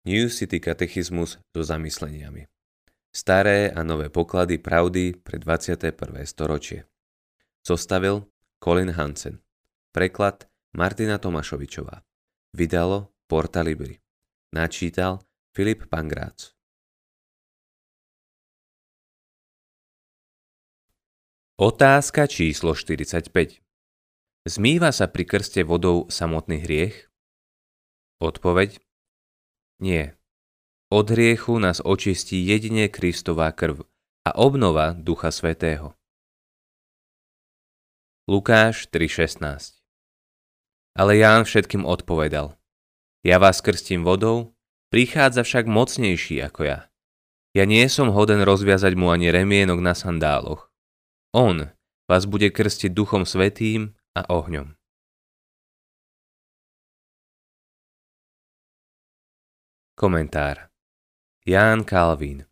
New 0.00 0.32
City 0.32 0.60
katechizmus 0.64 1.36
so 1.52 1.60
zamysleniami. 1.60 2.48
Staré 3.12 3.68
a 3.68 3.84
nové 3.84 4.08
poklady 4.08 4.56
pravdy 4.56 5.12
pre 5.20 5.36
21. 5.36 5.92
storočie. 6.24 6.88
Zostavil 7.60 8.24
Colin 8.64 8.96
Hansen. 8.96 9.44
Preklad 9.92 10.48
Martina 10.72 11.20
Tomašovičová. 11.20 12.00
Vydalo 12.56 13.12
Porta 13.28 13.60
Libri. 13.60 14.00
Načítal 14.56 15.20
Filip 15.52 15.84
Pangrác. 15.92 16.56
Otázka 21.60 22.24
číslo 22.24 22.72
45. 22.72 23.60
Zmýva 24.48 24.96
sa 24.96 25.12
pri 25.12 25.28
krste 25.28 25.60
vodou 25.60 26.08
samotný 26.08 26.64
hriech? 26.64 27.12
Odpoveď 28.24 28.80
nie. 29.80 30.12
Od 30.90 31.06
hriechu 31.10 31.58
nás 31.58 31.78
očistí 31.84 32.46
jedine 32.46 32.88
Kristová 32.90 33.52
krv 33.52 33.86
a 34.26 34.30
obnova 34.36 34.96
Ducha 34.96 35.30
Svetého. 35.30 35.94
Lukáš 38.30 38.86
3.16 38.90 39.80
Ale 40.94 41.12
Ján 41.18 41.44
všetkým 41.44 41.82
odpovedal. 41.82 42.54
Ja 43.20 43.36
vás 43.36 43.60
krstím 43.60 44.02
vodou, 44.06 44.56
prichádza 44.88 45.44
však 45.44 45.68
mocnejší 45.68 46.40
ako 46.48 46.60
ja. 46.64 46.78
Ja 47.52 47.66
nie 47.66 47.84
som 47.90 48.14
hoden 48.14 48.46
rozviazať 48.46 48.94
mu 48.94 49.10
ani 49.10 49.28
remienok 49.28 49.82
na 49.82 49.92
sandáloch. 49.92 50.70
On 51.34 51.70
vás 52.10 52.24
bude 52.26 52.50
krstiť 52.50 52.90
Duchom 52.90 53.22
Svetým 53.22 53.94
a 54.18 54.26
ohňom. 54.26 54.79
Komentár 60.00 60.72
Ján 61.44 61.84
Kalvín 61.84 62.48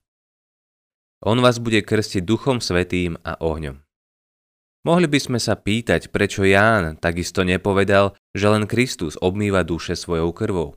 On 1.24 1.40
vás 1.40 1.56
bude 1.56 1.80
krstiť 1.80 2.20
duchom 2.20 2.60
svetým 2.60 3.16
a 3.24 3.40
ohňom. 3.40 3.80
Mohli 4.84 5.08
by 5.08 5.16
sme 5.16 5.38
sa 5.40 5.56
pýtať, 5.56 6.12
prečo 6.12 6.44
Ján 6.44 7.00
takisto 7.00 7.48
nepovedal, 7.48 8.12
že 8.36 8.52
len 8.52 8.68
Kristus 8.68 9.16
obmýva 9.16 9.64
duše 9.64 9.96
svojou 9.96 10.28
krvou. 10.36 10.76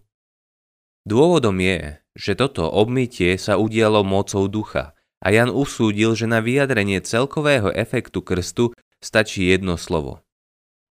Dôvodom 1.04 1.60
je, 1.60 2.00
že 2.16 2.40
toto 2.40 2.72
obmytie 2.72 3.36
sa 3.36 3.60
udialo 3.60 4.08
mocou 4.08 4.48
ducha 4.48 4.96
a 5.20 5.28
Jan 5.28 5.52
usúdil, 5.52 6.16
že 6.16 6.24
na 6.24 6.40
vyjadrenie 6.40 7.04
celkového 7.04 7.68
efektu 7.76 8.24
krstu 8.24 8.72
stačí 9.04 9.44
jedno 9.44 9.76
slovo. 9.76 10.24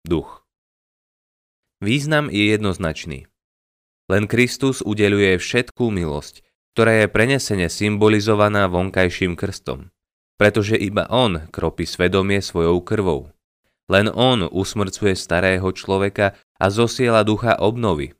Duch. 0.02 0.42
Význam 1.78 2.34
je 2.34 2.50
jednoznačný. 2.50 3.30
Len 4.08 4.24
Kristus 4.24 4.80
udeluje 4.80 5.36
všetkú 5.36 5.92
milosť, 5.92 6.40
ktorá 6.72 7.04
je 7.04 7.12
prenesene 7.12 7.68
symbolizovaná 7.68 8.64
vonkajším 8.72 9.36
krstom, 9.36 9.92
pretože 10.40 10.80
iba 10.80 11.04
On 11.12 11.44
kropí 11.52 11.84
svedomie 11.84 12.40
svojou 12.40 12.80
krvou. 12.80 13.28
Len 13.92 14.08
On 14.08 14.48
usmrcuje 14.48 15.12
starého 15.12 15.68
človeka 15.76 16.36
a 16.56 16.66
zosiela 16.72 17.20
ducha 17.24 17.56
obnovy. 17.60 18.16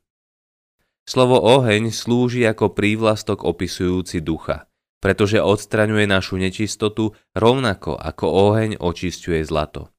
Slovo 1.09 1.41
oheň 1.41 1.89
slúži 1.89 2.45
ako 2.45 2.77
prívlastok 2.77 3.41
opisujúci 3.41 4.21
ducha, 4.21 4.69
pretože 5.01 5.41
odstraňuje 5.41 6.05
našu 6.05 6.37
nečistotu 6.37 7.17
rovnako 7.33 7.97
ako 7.97 8.25
oheň 8.29 8.77
očistuje 8.77 9.41
zlato. 9.41 9.89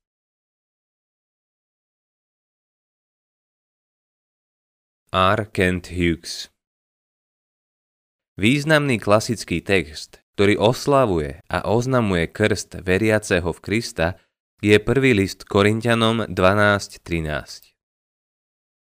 R. 5.11 5.51
Kent 5.51 5.91
Hughes 5.91 6.55
Významný 8.39 9.03
klasický 9.03 9.59
text, 9.59 10.23
ktorý 10.39 10.55
oslavuje 10.55 11.43
a 11.51 11.67
oznamuje 11.67 12.31
krst 12.31 12.79
veriaceho 12.79 13.51
v 13.51 13.59
Krista, 13.59 14.23
je 14.63 14.79
prvý 14.79 15.19
list 15.19 15.51
Korintianom 15.51 16.31
12.13. 16.31 17.75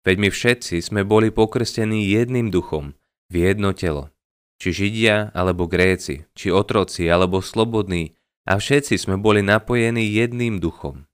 Veď 0.02 0.16
my 0.18 0.28
všetci 0.34 0.82
sme 0.82 1.06
boli 1.06 1.30
pokrstení 1.30 2.10
jedným 2.10 2.50
duchom, 2.50 2.98
v 3.30 3.34
jedno 3.46 3.70
telo. 3.70 4.10
Či 4.58 4.82
Židia, 4.82 5.30
alebo 5.30 5.70
Gréci, 5.70 6.26
či 6.34 6.50
otroci, 6.50 7.06
alebo 7.06 7.38
slobodní, 7.38 8.18
a 8.50 8.58
všetci 8.58 8.98
sme 8.98 9.14
boli 9.14 9.46
napojení 9.46 10.02
jedným 10.02 10.58
duchom. 10.58 11.06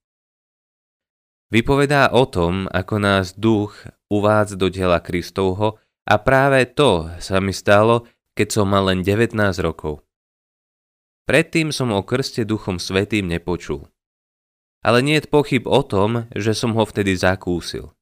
Vypovedá 1.52 2.08
o 2.16 2.24
tom, 2.24 2.64
ako 2.72 2.96
nás 2.96 3.36
duch 3.36 3.76
uvádza 4.08 4.56
do 4.56 4.72
tela 4.72 5.04
Kristovho 5.04 5.76
a 6.08 6.16
práve 6.16 6.64
to 6.64 7.12
sa 7.20 7.44
mi 7.44 7.52
stalo, 7.52 8.08
keď 8.32 8.48
som 8.48 8.72
mal 8.72 8.88
len 8.88 9.04
19 9.04 9.36
rokov. 9.60 10.00
Predtým 11.28 11.68
som 11.68 11.92
o 11.92 12.00
krste 12.00 12.48
duchom 12.48 12.80
svetým 12.80 13.28
nepočul. 13.28 13.84
Ale 14.80 15.04
nie 15.04 15.20
je 15.20 15.28
pochyb 15.28 15.68
o 15.68 15.84
tom, 15.84 16.24
že 16.32 16.56
som 16.56 16.72
ho 16.72 16.88
vtedy 16.88 17.20
zakúsil. 17.20 17.92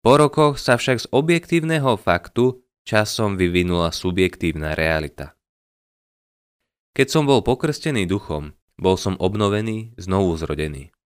Po 0.00 0.16
rokoch 0.16 0.56
sa 0.56 0.80
však 0.80 1.04
z 1.04 1.06
objektívneho 1.12 2.00
faktu 2.00 2.64
časom 2.88 3.36
vyvinula 3.36 3.92
subjektívna 3.92 4.72
realita. 4.72 5.36
Keď 6.96 7.06
som 7.12 7.28
bol 7.28 7.44
pokrstený 7.44 8.08
duchom, 8.08 8.56
bol 8.80 8.96
som 8.96 9.20
obnovený, 9.20 9.92
znovu 10.00 10.32
zrodený. 10.40 10.96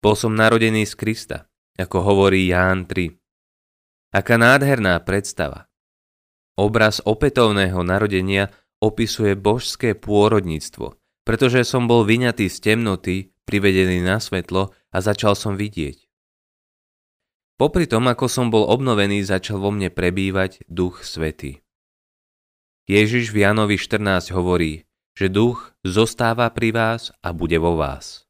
Bol 0.00 0.16
som 0.16 0.32
narodený 0.32 0.88
z 0.88 0.96
Krista, 0.96 1.38
ako 1.76 2.00
hovorí 2.00 2.48
Ján 2.48 2.88
3. 2.88 3.12
Aká 4.16 4.40
nádherná 4.40 4.96
predstava. 5.04 5.68
Obraz 6.56 7.04
opätovného 7.04 7.84
narodenia 7.84 8.48
opisuje 8.80 9.36
božské 9.36 9.92
pôrodníctvo, 9.92 10.96
pretože 11.28 11.68
som 11.68 11.84
bol 11.84 12.08
vyňatý 12.08 12.48
z 12.48 12.56
temnoty, 12.64 13.16
privedený 13.44 14.00
na 14.00 14.16
svetlo 14.16 14.72
a 14.72 14.96
začal 15.04 15.36
som 15.36 15.60
vidieť. 15.60 16.08
Popri 17.60 17.84
tom, 17.84 18.08
ako 18.08 18.24
som 18.24 18.48
bol 18.48 18.64
obnovený, 18.72 19.20
začal 19.20 19.60
vo 19.60 19.68
mne 19.68 19.92
prebývať 19.92 20.64
Duch 20.64 21.04
Svetý. 21.04 21.60
Ježiš 22.88 23.36
v 23.36 23.44
Janovi 23.44 23.76
14 23.76 24.32
hovorí, 24.32 24.88
že 25.12 25.28
duch 25.28 25.76
zostáva 25.84 26.48
pri 26.56 26.72
vás 26.72 27.12
a 27.20 27.36
bude 27.36 27.60
vo 27.60 27.76
vás. 27.76 28.29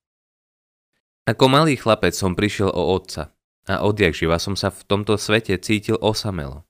Ako 1.30 1.46
malý 1.46 1.78
chlapec 1.78 2.10
som 2.10 2.34
prišiel 2.34 2.74
o 2.74 2.90
otca 2.90 3.30
a 3.70 3.86
odjak 3.86 4.18
živa 4.18 4.42
som 4.42 4.58
sa 4.58 4.74
v 4.74 4.82
tomto 4.82 5.14
svete 5.14 5.54
cítil 5.62 5.94
osamelo. 6.02 6.66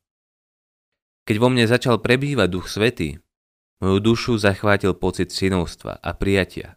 Keď 1.24 1.36
vo 1.40 1.48
mne 1.48 1.64
začal 1.64 1.96
prebývať 1.96 2.48
duch 2.52 2.68
svetý, 2.68 3.24
moju 3.80 4.04
dušu 4.04 4.36
zachvátil 4.36 4.92
pocit 4.92 5.32
synovstva 5.32 5.96
a 5.96 6.10
prijatia. 6.12 6.76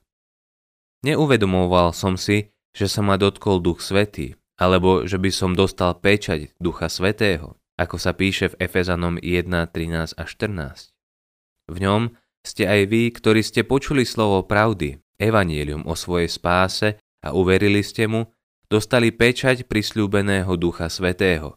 Neuvedomoval 1.03 1.91
som 1.91 2.15
si, 2.15 2.55
že 2.71 2.87
sa 2.87 3.03
ma 3.03 3.19
dotkol 3.19 3.59
duch 3.59 3.83
svetý, 3.83 4.39
alebo 4.55 5.03
že 5.03 5.19
by 5.19 5.27
som 5.35 5.51
dostal 5.51 5.91
pečať 5.99 6.55
ducha 6.63 6.87
svetého, 6.87 7.59
ako 7.75 7.99
sa 7.99 8.15
píše 8.15 8.55
v 8.55 8.63
Efezanom 8.63 9.19
1, 9.19 9.51
13 9.51 10.15
a 10.15 10.23
14. 10.23 10.95
V 11.67 11.77
ňom 11.83 12.15
ste 12.47 12.63
aj 12.63 12.87
vy, 12.87 13.11
ktorí 13.11 13.43
ste 13.43 13.67
počuli 13.67 14.07
slovo 14.07 14.47
pravdy, 14.47 15.03
evanielium 15.19 15.83
o 15.83 15.99
svojej 15.99 16.31
spáse 16.31 17.03
a 17.23 17.31
uverili 17.31 17.79
ste 17.79 18.05
mu, 18.11 18.27
dostali 18.67 19.15
pečať 19.15 19.63
prisľúbeného 19.63 20.51
Ducha 20.59 20.91
Svetého, 20.91 21.55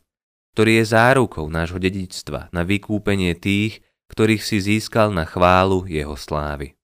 ktorý 0.54 0.80
je 0.80 0.84
zárukou 0.94 1.50
nášho 1.50 1.82
dedičstva 1.82 2.54
na 2.54 2.62
vykúpenie 2.62 3.34
tých, 3.34 3.82
ktorých 4.08 4.42
si 4.46 4.62
získal 4.62 5.10
na 5.10 5.26
chválu 5.26 5.84
jeho 5.90 6.14
slávy. 6.14 6.78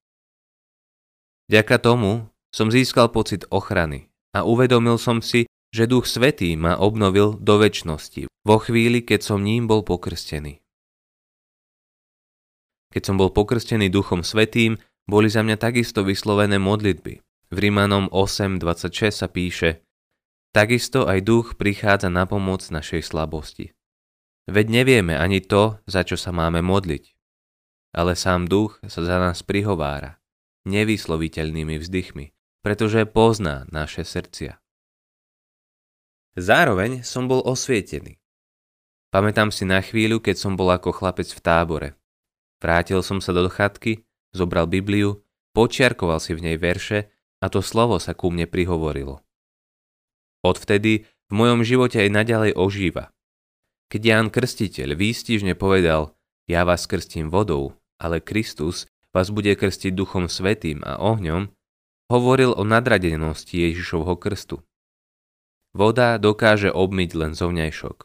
Ďaka 1.46 1.78
tomu 1.78 2.26
som 2.50 2.68
získal 2.68 3.14
pocit 3.14 3.46
ochrany 3.48 4.10
a 4.34 4.42
uvedomil 4.42 4.98
som 4.98 5.22
si, 5.22 5.46
že 5.72 5.88
Duch 5.88 6.04
Svetý 6.04 6.52
ma 6.58 6.76
obnovil 6.76 7.40
do 7.40 7.56
väčšnosti 7.56 8.28
vo 8.28 8.56
chvíli, 8.60 9.00
keď 9.00 9.20
som 9.24 9.40
ním 9.40 9.64
bol 9.64 9.80
pokrstený. 9.86 10.60
Keď 12.92 13.02
som 13.08 13.16
bol 13.16 13.32
pokrstený 13.32 13.88
Duchom 13.88 14.20
Svetým, 14.20 14.76
boli 15.08 15.32
za 15.32 15.40
mňa 15.40 15.56
takisto 15.56 16.04
vyslovené 16.04 16.60
modlitby, 16.60 17.24
v 17.52 17.56
Rímanom 17.68 18.08
8.26 18.08 19.12
sa 19.12 19.28
píše 19.28 19.84
Takisto 20.56 21.04
aj 21.04 21.20
duch 21.20 21.46
prichádza 21.60 22.08
na 22.08 22.24
pomoc 22.24 22.64
našej 22.64 23.04
slabosti. 23.04 23.76
Veď 24.48 24.82
nevieme 24.82 25.14
ani 25.20 25.44
to, 25.44 25.76
za 25.84 26.00
čo 26.04 26.16
sa 26.16 26.32
máme 26.32 26.64
modliť. 26.64 27.12
Ale 27.92 28.16
sám 28.16 28.48
duch 28.48 28.80
sa 28.88 29.04
za 29.04 29.20
nás 29.20 29.44
prihovára, 29.44 30.16
nevysloviteľnými 30.64 31.76
vzdychmi, 31.76 32.32
pretože 32.64 33.04
pozná 33.04 33.68
naše 33.68 34.04
srdcia. 34.04 34.56
Zároveň 36.32 37.04
som 37.04 37.28
bol 37.28 37.44
osvietený. 37.44 38.16
Pamätám 39.12 39.52
si 39.52 39.68
na 39.68 39.84
chvíľu, 39.84 40.24
keď 40.24 40.40
som 40.40 40.56
bol 40.56 40.72
ako 40.72 40.88
chlapec 40.88 41.28
v 41.28 41.40
tábore. 41.44 41.88
Vrátil 42.64 43.04
som 43.04 43.20
sa 43.20 43.36
do 43.36 43.44
chatky, 43.52 44.08
zobral 44.32 44.64
Bibliu, 44.64 45.20
počiarkoval 45.52 46.16
si 46.16 46.32
v 46.32 46.48
nej 46.48 46.56
verše 46.56 47.12
a 47.42 47.50
to 47.50 47.58
slovo 47.58 47.98
sa 47.98 48.14
ku 48.14 48.30
mne 48.30 48.46
prihovorilo. 48.46 49.18
Odvtedy 50.46 51.10
v 51.26 51.32
mojom 51.34 51.66
živote 51.66 51.98
aj 51.98 52.10
naďalej 52.14 52.52
ožíva. 52.54 53.10
Keď 53.90 54.02
Ján 54.02 54.28
Krstiteľ 54.30 54.94
výstižne 54.94 55.58
povedal, 55.58 56.14
ja 56.46 56.62
vás 56.62 56.86
krstím 56.86 57.28
vodou, 57.28 57.74
ale 57.98 58.22
Kristus 58.22 58.86
vás 59.12 59.28
bude 59.28 59.52
krstiť 59.52 59.92
duchom 59.92 60.30
svetým 60.30 60.80
a 60.86 60.96
ohňom, 61.02 61.52
hovoril 62.08 62.56
o 62.56 62.62
nadradenosti 62.64 63.68
Ježišovho 63.68 64.16
krstu. 64.16 64.62
Voda 65.72 66.20
dokáže 66.20 66.68
obmyť 66.68 67.10
len 67.16 67.32
zovňajšok, 67.32 67.98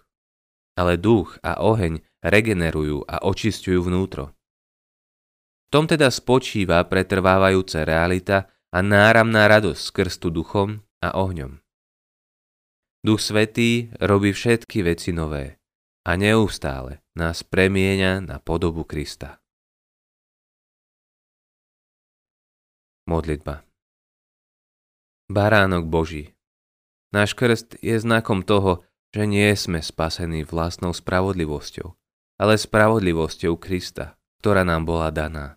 ale 0.79 0.95
duch 0.95 1.35
a 1.43 1.59
oheň 1.59 1.99
regenerujú 2.23 3.03
a 3.03 3.27
očistujú 3.27 3.83
vnútro. 3.83 4.31
V 5.67 5.69
tom 5.75 5.83
teda 5.83 6.07
spočíva 6.07 6.79
pretrvávajúca 6.87 7.83
realita 7.83 8.47
a 8.77 8.85
náramná 8.85 9.49
radosť 9.49 9.81
z 9.81 9.89
krstu 9.89 10.29
duchom 10.29 10.85
a 11.01 11.17
ohňom. 11.17 11.57
Duch 13.01 13.17
Svetý 13.25 13.89
robí 13.97 14.29
všetky 14.29 14.85
veci 14.85 15.09
nové 15.09 15.57
a 16.05 16.13
neustále 16.13 17.01
nás 17.17 17.41
premieňa 17.41 18.21
na 18.21 18.37
podobu 18.37 18.85
Krista. 18.85 19.41
Modlitba 23.09 23.65
Baránok 25.25 25.89
Boží 25.89 26.37
Náš 27.09 27.33
krst 27.33 27.81
je 27.81 27.97
znakom 27.97 28.45
toho, 28.45 28.85
že 29.09 29.25
nie 29.25 29.49
sme 29.57 29.81
spasení 29.81 30.45
vlastnou 30.45 30.93
spravodlivosťou, 30.93 31.97
ale 32.37 32.53
spravodlivosťou 32.61 33.57
Krista, 33.57 34.21
ktorá 34.37 34.61
nám 34.61 34.85
bola 34.85 35.09
daná. 35.09 35.56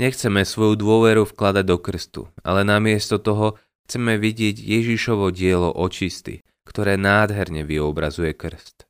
Nechceme 0.00 0.48
svoju 0.48 0.80
dôveru 0.80 1.28
vkladať 1.28 1.64
do 1.68 1.76
krstu, 1.76 2.32
ale 2.40 2.64
namiesto 2.64 3.20
toho 3.20 3.60
chceme 3.84 4.16
vidieť 4.16 4.56
Ježišovo 4.56 5.28
dielo 5.28 5.68
očisty, 5.68 6.40
ktoré 6.64 6.96
nádherne 6.96 7.68
vyobrazuje 7.68 8.32
krst. 8.32 8.88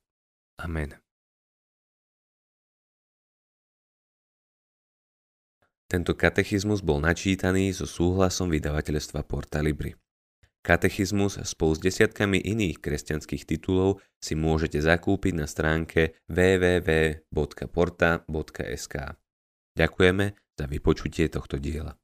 Amen. 0.62 0.94
Tento 5.90 6.14
katechizmus 6.14 6.78
bol 6.86 7.02
načítaný 7.02 7.74
so 7.74 7.90
súhlasom 7.90 8.46
vydavateľstva 8.46 9.26
Porta 9.26 9.58
Libri. 9.58 9.98
Katechizmus 10.62 11.42
spolu 11.42 11.74
s 11.74 11.82
desiatkami 11.82 12.38
iných 12.38 12.78
kresťanských 12.78 13.50
titulov 13.50 13.98
si 14.22 14.38
môžete 14.38 14.78
zakúpiť 14.78 15.34
na 15.34 15.50
stránke 15.50 16.22
www.porta.sk. 16.30 17.34
Ďakujeme 19.74 20.50
za 20.60 20.68
vypočutie 20.68 21.32
tohto 21.32 21.56
diela. 21.56 21.96